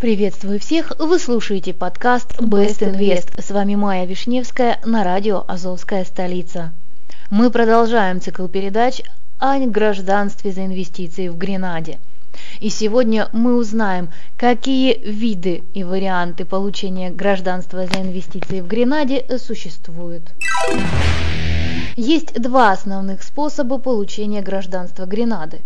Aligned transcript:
Приветствую 0.00 0.58
всех! 0.58 0.94
Вы 0.98 1.18
слушаете 1.18 1.74
подкаст 1.74 2.38
Best 2.38 2.78
Invest. 2.78 3.38
С 3.38 3.50
вами 3.50 3.74
Майя 3.74 4.06
Вишневская 4.06 4.80
на 4.82 5.04
радио 5.04 5.44
«Азовская 5.46 6.06
столица». 6.06 6.72
Мы 7.28 7.50
продолжаем 7.50 8.18
цикл 8.18 8.46
передач 8.46 9.02
о 9.38 9.58
гражданстве 9.58 10.52
за 10.52 10.64
инвестиции 10.64 11.28
в 11.28 11.36
Гренаде. 11.36 11.98
И 12.60 12.70
сегодня 12.70 13.28
мы 13.34 13.56
узнаем, 13.56 14.08
какие 14.38 14.98
виды 15.06 15.64
и 15.74 15.84
варианты 15.84 16.46
получения 16.46 17.10
гражданства 17.10 17.84
за 17.84 18.00
инвестиции 18.00 18.62
в 18.62 18.66
Гренаде 18.66 19.26
существуют. 19.36 20.22
Есть 21.96 22.40
два 22.40 22.72
основных 22.72 23.22
способа 23.22 23.76
получения 23.76 24.40
гражданства 24.40 25.04
Гренады. 25.04 25.60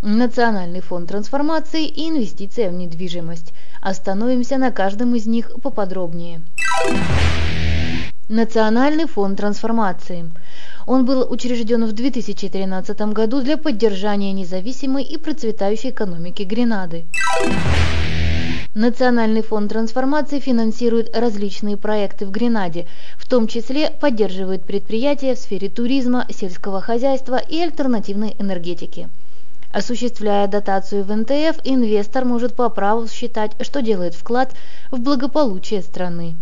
Национальный 0.00 0.80
фонд 0.80 1.08
трансформации 1.08 1.84
и 1.84 2.08
инвестиция 2.08 2.70
в 2.70 2.72
недвижимость. 2.72 3.52
Остановимся 3.82 4.56
на 4.56 4.70
каждом 4.70 5.16
из 5.16 5.26
них 5.26 5.50
поподробнее. 5.60 6.40
Национальный 8.28 9.06
фонд 9.06 9.38
трансформации. 9.38 10.30
Он 10.86 11.04
был 11.04 11.26
учрежден 11.28 11.84
в 11.84 11.90
2013 11.90 13.00
году 13.12 13.42
для 13.42 13.56
поддержания 13.56 14.30
независимой 14.32 15.02
и 15.02 15.18
процветающей 15.18 15.90
экономики 15.90 16.44
Гренады. 16.44 17.06
Национальный 18.74 19.42
фонд 19.42 19.70
трансформации 19.70 20.38
финансирует 20.38 21.16
различные 21.16 21.76
проекты 21.76 22.24
в 22.24 22.30
Гренаде, 22.30 22.86
в 23.16 23.28
том 23.28 23.48
числе 23.48 23.90
поддерживает 23.90 24.62
предприятия 24.62 25.34
в 25.34 25.38
сфере 25.38 25.68
туризма, 25.68 26.24
сельского 26.30 26.80
хозяйства 26.80 27.38
и 27.38 27.58
альтернативной 27.58 28.36
энергетики. 28.38 29.08
Осуществляя 29.70 30.48
дотацию 30.48 31.04
в 31.04 31.14
НТФ, 31.14 31.60
инвестор 31.64 32.24
может 32.24 32.54
по 32.54 32.68
праву 32.70 33.06
считать, 33.06 33.52
что 33.60 33.82
делает 33.82 34.14
вклад 34.14 34.54
в 34.90 34.98
благополучие 34.98 35.82
страны. 35.82 36.36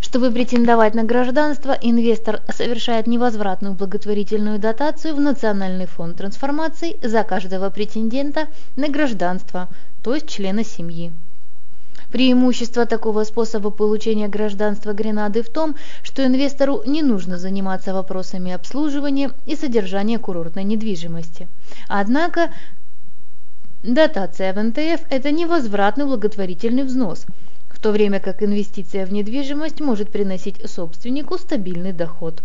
Чтобы 0.00 0.32
претендовать 0.32 0.94
на 0.94 1.04
гражданство, 1.04 1.76
инвестор 1.80 2.42
совершает 2.48 3.06
невозвратную 3.06 3.74
благотворительную 3.74 4.58
дотацию 4.58 5.14
в 5.14 5.20
Национальный 5.20 5.86
фонд 5.86 6.16
трансформации 6.16 6.96
за 7.06 7.22
каждого 7.22 7.70
претендента 7.70 8.48
на 8.74 8.88
гражданство, 8.88 9.68
то 10.02 10.14
есть 10.14 10.28
члена 10.28 10.64
семьи. 10.64 11.12
Преимущество 12.10 12.86
такого 12.86 13.24
способа 13.24 13.70
получения 13.70 14.28
гражданства 14.28 14.92
Гренады 14.92 15.42
в 15.42 15.48
том, 15.48 15.76
что 16.02 16.24
инвестору 16.24 16.82
не 16.86 17.02
нужно 17.02 17.38
заниматься 17.38 17.92
вопросами 17.94 18.52
обслуживания 18.52 19.32
и 19.46 19.56
содержания 19.56 20.18
курортной 20.18 20.64
недвижимости. 20.64 21.48
Однако 21.88 22.52
дотация 23.82 24.52
в 24.52 24.62
НТФ– 24.62 25.06
это 25.10 25.30
невозвратный 25.30 26.06
благотворительный 26.06 26.84
взнос– 26.84 27.26
в 27.76 27.80
то 27.80 27.90
время 27.92 28.20
как 28.20 28.42
инвестиция 28.42 29.04
в 29.04 29.12
недвижимость 29.12 29.80
может 29.80 30.10
приносить 30.10 30.68
собственнику 30.68 31.36
стабильный 31.36 31.92
доход. 31.92 32.42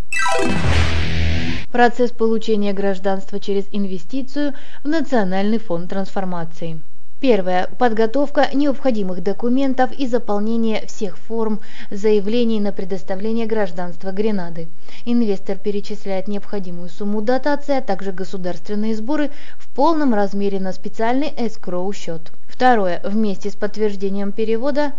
Процесс 1.71 2.11
получения 2.11 2.73
гражданства 2.73 3.39
через 3.39 3.65
инвестицию 3.71 4.53
в 4.83 4.89
Национальный 4.89 5.57
фонд 5.57 5.89
трансформации. 5.89 6.81
Первое. 7.21 7.69
Подготовка 7.77 8.49
необходимых 8.51 9.21
документов 9.21 9.91
и 9.91 10.07
заполнение 10.07 10.87
всех 10.87 11.19
форм 11.19 11.59
заявлений 11.91 12.59
на 12.59 12.71
предоставление 12.71 13.45
гражданства 13.45 14.11
Гренады. 14.11 14.67
Инвестор 15.05 15.59
перечисляет 15.59 16.27
необходимую 16.27 16.89
сумму 16.89 17.21
дотации, 17.21 17.77
а 17.77 17.81
также 17.81 18.11
государственные 18.11 18.95
сборы 18.95 19.29
в 19.59 19.69
полном 19.69 20.15
размере 20.15 20.59
на 20.59 20.73
специальный 20.73 21.27
escrow 21.29 21.93
счет. 21.93 22.31
Второе. 22.47 22.99
Вместе 23.03 23.51
с 23.51 23.55
подтверждением 23.55 24.31
перевода 24.31 24.93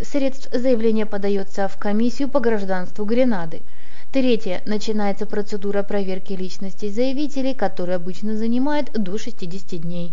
средств 0.00 0.48
заявление 0.52 1.06
подается 1.06 1.66
в 1.66 1.76
комиссию 1.76 2.28
по 2.28 2.38
гражданству 2.38 3.04
Гренады. 3.04 3.62
Третье. 4.12 4.62
Начинается 4.64 5.26
процедура 5.26 5.82
проверки 5.82 6.34
личностей 6.34 6.90
заявителей, 6.90 7.52
которая 7.52 7.96
обычно 7.96 8.36
занимает 8.36 8.92
до 8.92 9.18
60 9.18 9.80
дней. 9.80 10.12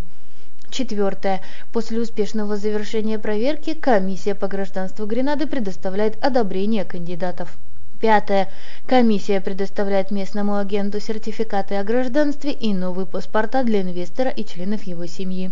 Четвертое. 0.71 1.41
После 1.73 2.00
успешного 2.00 2.56
завершения 2.56 3.19
проверки 3.19 3.73
комиссия 3.73 4.33
по 4.33 4.47
гражданству 4.47 5.06
Гренады 5.06 5.45
предоставляет 5.45 6.18
одобрение 6.23 6.85
кандидатов. 6.85 7.57
Пятое. 8.00 8.50
Комиссия 8.88 9.41
предоставляет 9.41 10.12
местному 10.12 10.57
агенту 10.57 11.01
сертификаты 11.01 11.75
о 11.75 11.83
гражданстве 11.83 12.53
и 12.53 12.73
новые 12.73 13.06
паспорта 13.06 13.63
для 13.63 13.81
инвестора 13.81 14.29
и 14.29 14.45
членов 14.45 14.83
его 14.83 15.06
семьи. 15.06 15.51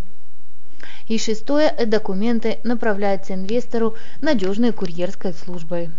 И 1.10 1.18
шестое, 1.20 1.74
документы 1.86 2.60
направляются 2.64 3.34
инвестору 3.34 3.96
надежной 4.22 4.72
курьерской 4.72 5.34
службой. 5.34 5.90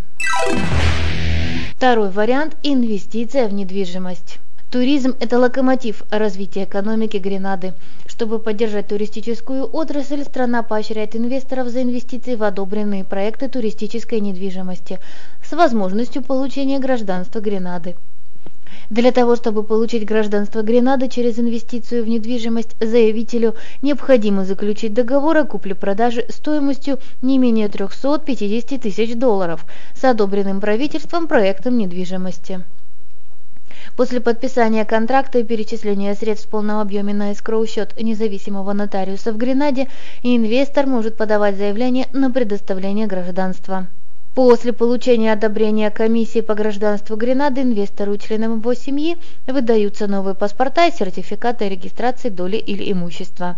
Второй 1.77 2.11
вариант– 2.11 2.57
инвестиция 2.63 3.47
в 3.49 3.53
недвижимость. 3.53 4.39
Туризм– 4.71 5.17
это 5.21 5.37
локомотив 5.41 6.05
развития 6.11 6.63
экономики 6.63 7.17
Гренады. 7.17 7.75
Чтобы 8.07 8.39
поддержать 8.39 8.87
туристическую 8.87 9.65
отрасль, 9.65 10.23
страна 10.23 10.63
поощряет 10.63 11.17
инвесторов 11.17 11.67
за 11.67 11.83
инвестиции 11.83 12.37
в 12.37 12.45
одобренные 12.45 13.03
проекты 13.03 13.49
туристической 13.49 14.21
недвижимости 14.21 15.01
с 15.45 15.51
возможностью 15.51 16.23
получения 16.23 16.79
гражданства 16.79 17.41
Гренады. 17.41 17.97
Для 18.91 19.11
того, 19.11 19.35
чтобы 19.35 19.65
получить 19.65 20.07
гражданство 20.07 20.63
Гренады 20.63 21.09
через 21.09 21.41
инвестицию 21.41 22.05
в 22.05 22.09
недвижимость, 22.09 22.77
заявителю 22.79 23.57
необходимо 23.83 24.45
заключить 24.45 24.95
договор 24.95 25.39
о 25.39 25.47
купле-продаже 25.47 26.27
стоимостью 26.29 27.01
не 27.23 27.39
менее 27.39 27.69
350 27.69 28.81
тысяч 28.81 29.17
долларов 29.17 29.67
с 29.97 30.05
одобренным 30.05 30.61
правительством 30.61 31.27
проектом 31.27 31.77
недвижимости. 31.77 32.61
После 33.97 34.21
подписания 34.21 34.85
контракта 34.85 35.39
и 35.39 35.45
перечисления 35.45 36.15
средств 36.15 36.47
в 36.47 36.51
полном 36.51 36.79
объеме 36.79 37.13
на 37.13 37.33
эскроу-счет 37.33 38.01
независимого 38.01 38.73
нотариуса 38.73 39.33
в 39.33 39.37
Гренаде, 39.37 39.89
инвестор 40.23 40.87
может 40.87 41.17
подавать 41.17 41.57
заявление 41.57 42.07
на 42.13 42.31
предоставление 42.31 43.07
гражданства. 43.07 43.87
После 44.35 44.73
получения 44.73 45.33
одобрения 45.33 45.91
комиссии 45.91 46.41
по 46.41 46.55
гражданству 46.55 47.17
Гренады 47.17 47.63
инвестору 47.63 48.15
и 48.15 48.19
членам 48.19 48.61
его 48.61 48.75
семьи 48.75 49.19
выдаются 49.49 50.07
новые 50.07 50.37
паспорта 50.37 50.87
и 50.87 50.93
сертификаты 50.93 51.69
регистрации 51.69 52.29
доли 52.29 52.57
или 52.57 52.93
имущества. 52.93 53.57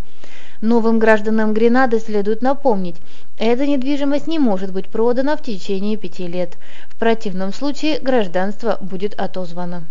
Новым 0.62 0.99
гражданам 0.99 1.52
Гренады 1.52 2.00
следует 2.00 2.40
напомнить, 2.40 2.96
эта 3.38 3.67
недвижимость 3.67 4.26
не 4.26 4.38
может 4.38 4.73
быть 4.73 4.88
продана 4.88 5.37
в 5.37 5.43
течение 5.43 5.99
пяти 5.99 6.26
лет. 6.26 6.56
В 6.88 6.96
противном 6.96 7.52
случае 7.52 8.00
гражданство 8.00 8.79
будет 8.81 9.14
отозвано. 9.14 9.84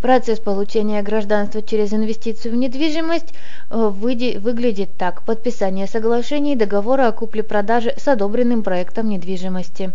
Процесс 0.00 0.40
получения 0.40 1.02
гражданства 1.02 1.60
через 1.60 1.92
инвестицию 1.92 2.54
в 2.54 2.56
недвижимость 2.56 3.34
э, 3.70 3.88
выглядит 3.88 4.96
так. 4.96 5.22
Подписание 5.22 5.86
соглашений 5.86 6.54
и 6.54 6.56
договора 6.56 7.08
о 7.08 7.12
купле-продаже 7.12 7.94
с 7.98 8.08
одобренным 8.08 8.62
проектом 8.62 9.10
недвижимости. 9.10 9.92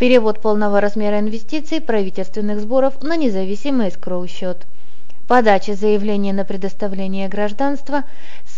Перевод 0.00 0.40
полного 0.40 0.80
размера 0.80 1.20
инвестиций 1.20 1.80
правительственных 1.80 2.60
сборов 2.60 3.02
на 3.02 3.16
независимый 3.16 3.90
эскроу 3.90 4.26
счет. 4.26 4.66
Подача 5.28 5.74
заявления 5.74 6.32
на 6.32 6.44
предоставление 6.44 7.28
гражданства 7.28 8.02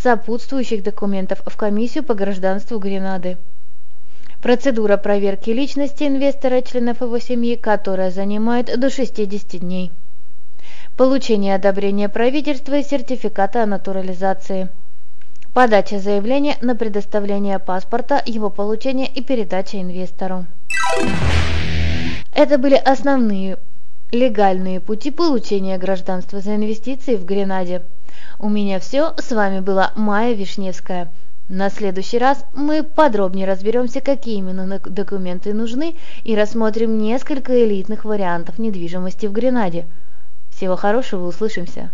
сопутствующих 0.02 0.82
документов 0.82 1.42
в 1.44 1.54
комиссию 1.56 2.02
по 2.02 2.14
гражданству 2.14 2.78
Гренады. 2.78 3.36
Процедура 4.42 4.96
проверки 4.98 5.50
личности 5.50 6.04
инвестора 6.04 6.60
членов 6.60 7.00
его 7.00 7.18
семьи, 7.18 7.54
которая 7.56 8.10
занимает 8.10 8.78
до 8.78 8.90
60 8.90 9.60
дней 9.60 9.92
получение 10.96 11.54
одобрения 11.54 12.08
правительства 12.08 12.74
и 12.74 12.82
сертификата 12.82 13.62
о 13.62 13.66
натурализации, 13.66 14.68
подача 15.54 15.98
заявления 15.98 16.56
на 16.60 16.76
предоставление 16.76 17.58
паспорта, 17.58 18.22
его 18.24 18.50
получение 18.50 19.06
и 19.06 19.22
передача 19.22 19.80
инвестору. 19.80 20.46
Это 22.34 22.58
были 22.58 22.74
основные 22.74 23.58
легальные 24.10 24.80
пути 24.80 25.10
получения 25.10 25.78
гражданства 25.78 26.40
за 26.40 26.56
инвестиции 26.56 27.16
в 27.16 27.24
Гренаде. 27.24 27.82
У 28.38 28.48
меня 28.48 28.78
все, 28.78 29.14
с 29.16 29.32
вами 29.32 29.60
была 29.60 29.92
Майя 29.96 30.34
Вишневская. 30.34 31.10
На 31.48 31.70
следующий 31.70 32.18
раз 32.18 32.44
мы 32.54 32.82
подробнее 32.82 33.46
разберемся, 33.46 34.00
какие 34.00 34.36
именно 34.36 34.78
документы 34.78 35.52
нужны 35.52 35.96
и 36.24 36.36
рассмотрим 36.36 36.98
несколько 36.98 37.64
элитных 37.64 38.04
вариантов 38.04 38.58
недвижимости 38.58 39.26
в 39.26 39.32
Гренаде. 39.32 39.86
Всего 40.50 40.76
хорошего, 40.76 41.26
услышимся! 41.26 41.90